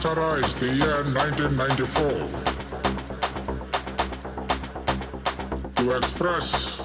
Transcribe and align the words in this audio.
The 0.00 0.74
year 0.76 1.02
1994 1.12 2.10
to 5.74 5.96
express 5.96 6.76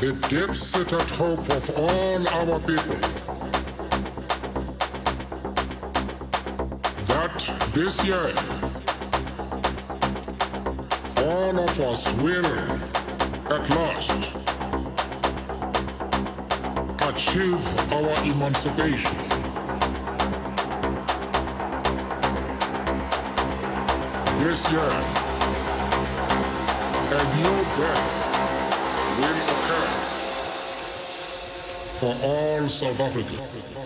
the 0.00 0.12
deep-seated 0.30 1.10
hope 1.10 1.46
of 1.50 1.70
all 1.76 2.28
our 2.28 2.58
people 2.60 2.96
that 7.04 7.36
this 7.74 8.02
year 8.06 8.32
all 11.28 11.58
of 11.60 11.80
us 11.80 12.10
will 12.22 12.46
at 13.52 13.68
last 13.76 14.20
achieve 17.10 17.92
our 17.92 18.14
emancipation. 18.24 19.17
This 24.58 24.72
year, 24.72 24.80
a 24.80 24.86
new 27.36 27.56
birth 27.78 28.06
will 29.20 29.38
occur 29.54 29.88
for 32.00 32.12
all 32.24 32.68
South 32.68 32.98
Africans. 32.98 33.77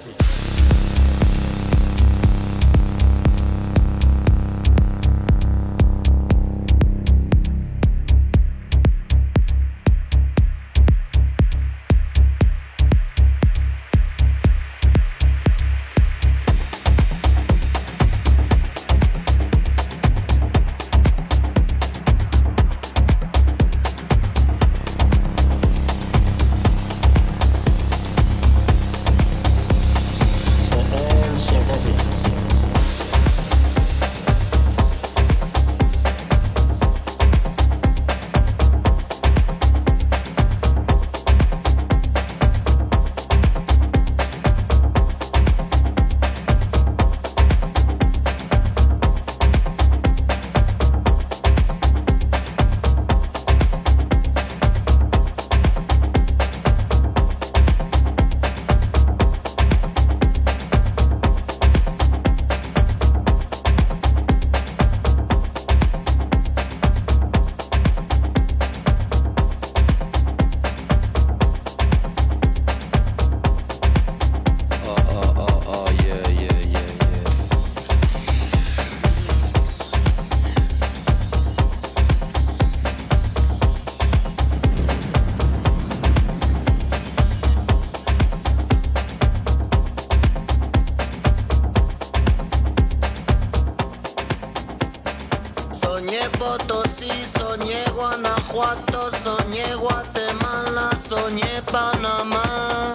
Soñé 99.23 99.75
Guatemala, 99.77 100.91
soñé 101.09 101.63
Panamá. 101.71 102.93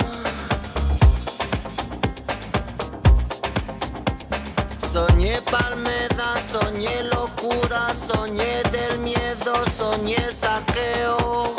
Soñé 4.92 5.40
Palmeda, 5.50 6.36
soñé 6.52 7.04
locura, 7.04 7.88
soñé 8.08 8.62
del 8.72 9.00
miedo, 9.00 9.54
soñé 9.78 10.18
saqueo. 10.32 11.56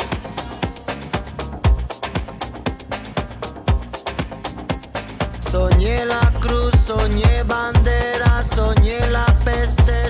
Soñé 5.49 6.05
la 6.05 6.31
cruz, 6.41 6.73
soñé 6.85 7.43
bandera, 7.43 8.43
soñé 8.55 8.99
la 9.09 9.25
peste, 9.43 10.08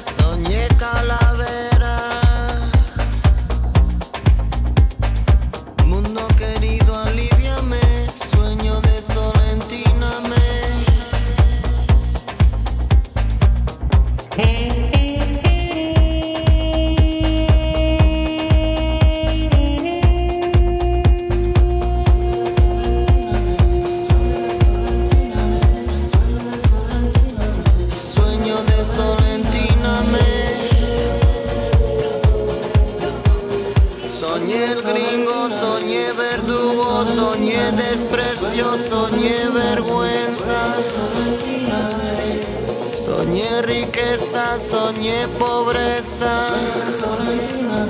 soñé 44.60 45.28
pobreza. 45.40 46.50
Soy 46.50 46.92
solentina, 46.92 47.88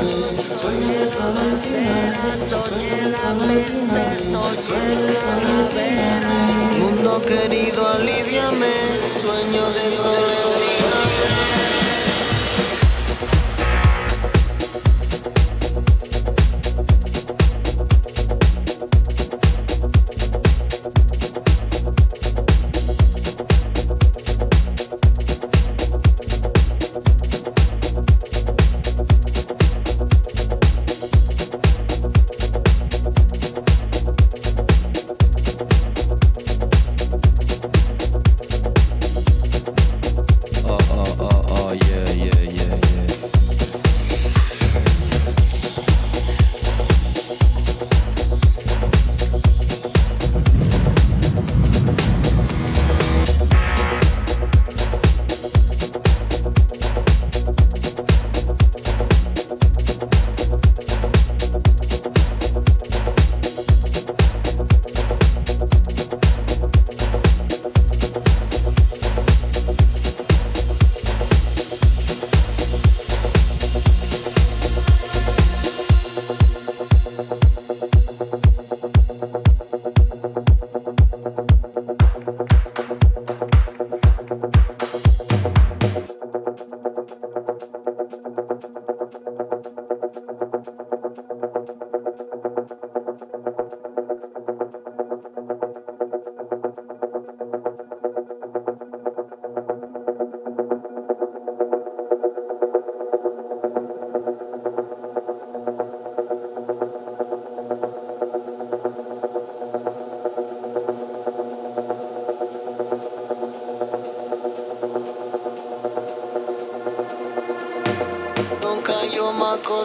soy 0.61 1.07
solentina, 1.07 2.15
soy 2.49 3.13
solentina, 3.13 4.03
soy 4.65 5.15
solentina. 5.23 6.31
Mundo 6.79 7.21
querido, 7.25 7.87
aliviame, 7.87 8.73
sueño 9.21 9.69
de 9.71 9.97
sol. 9.97 10.58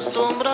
acostumbro 0.04 0.53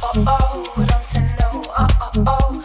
Oh, 0.00 0.12
oh, 0.16 0.64
oh, 0.76 0.84
don't 0.86 1.02
say 1.02 1.20
no. 1.40 1.62
oh, 1.76 1.86
oh, 2.00 2.24
oh. 2.26 2.57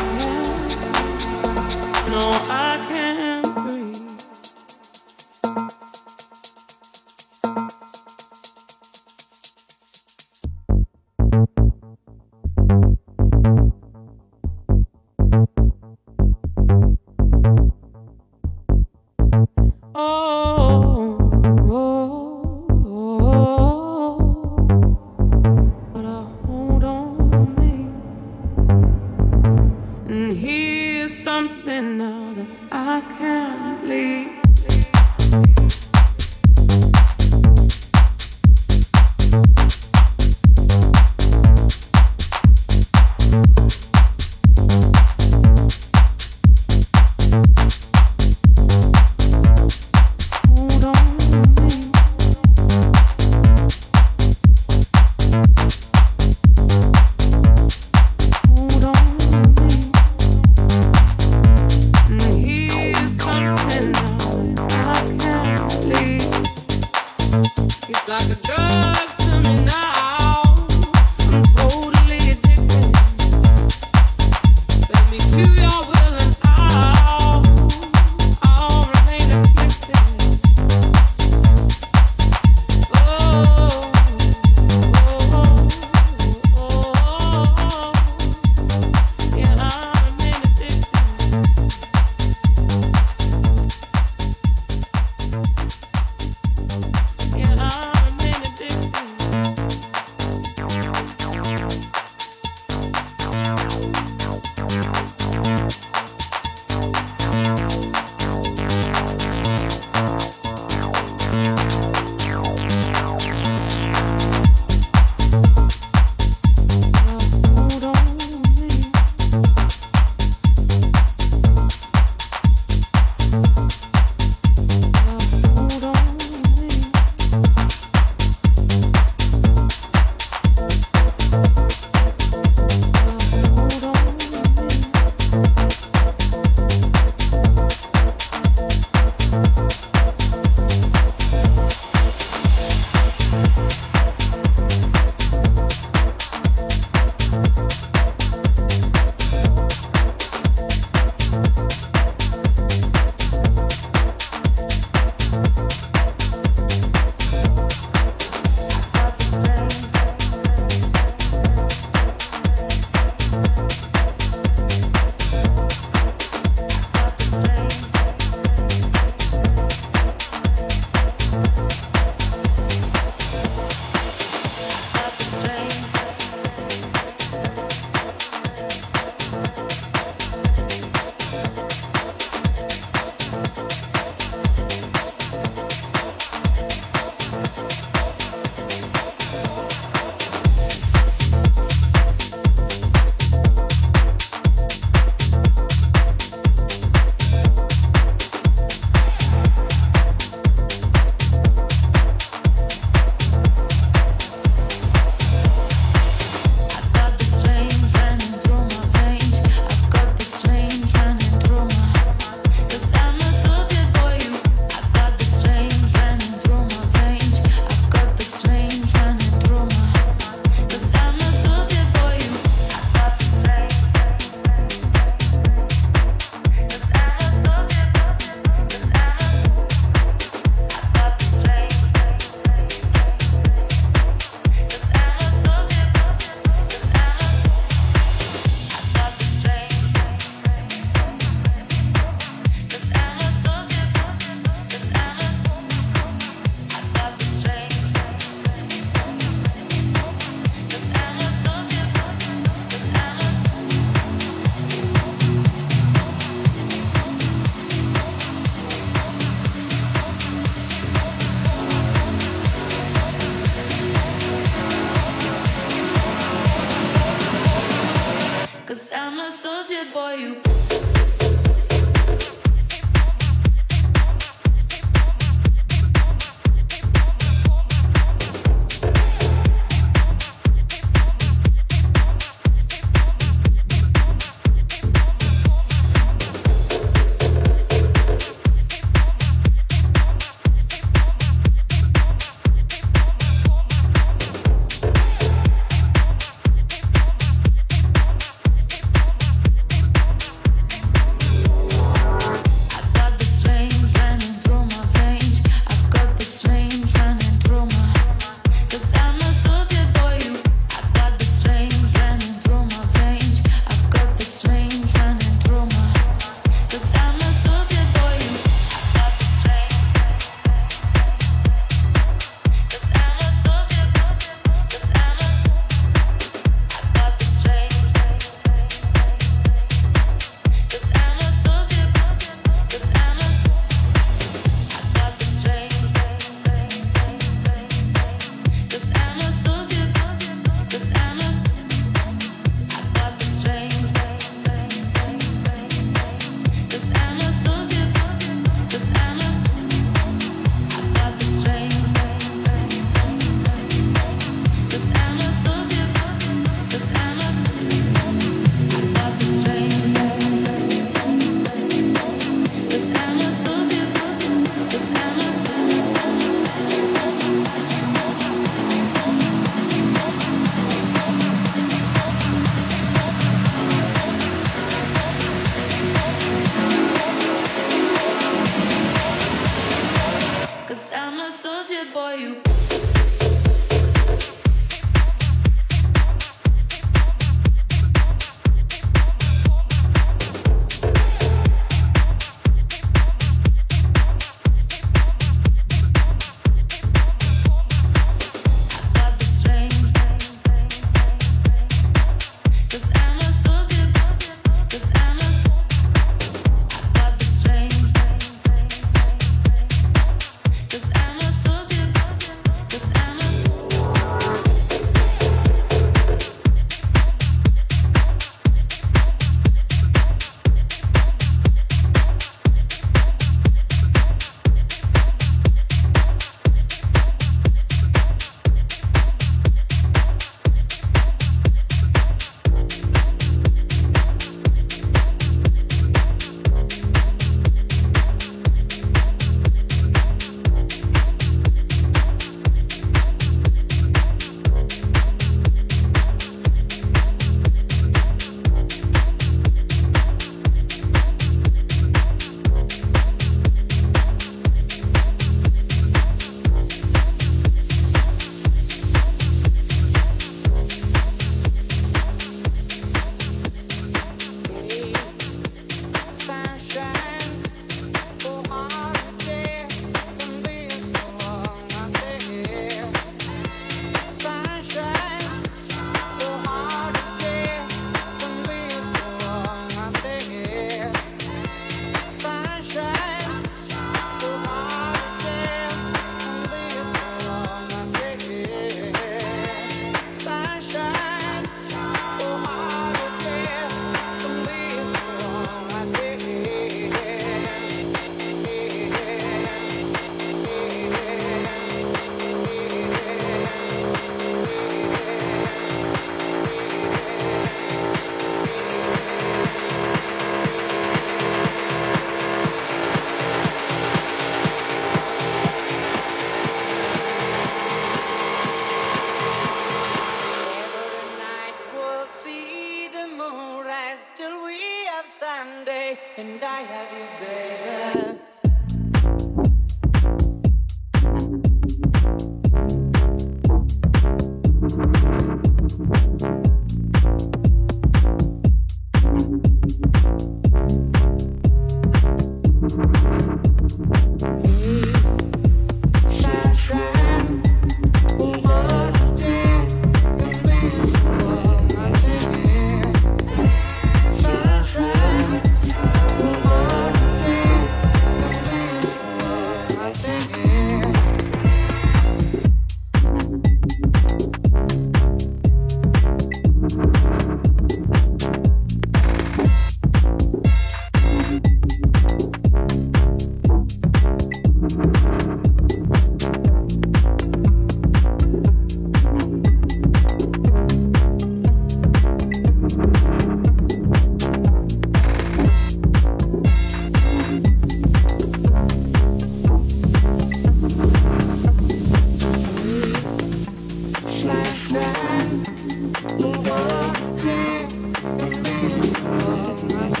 Thank 598.93 599.99
you. 599.99 600.00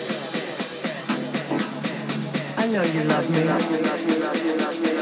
I 2.61 2.67
know 2.67 2.83
you 2.83 3.03
love 3.05 3.27
me. 3.31 5.00